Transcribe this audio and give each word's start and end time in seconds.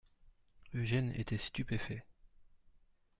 Eugène 0.73 1.11
était 1.19 1.37
stupéfait. 1.37 2.03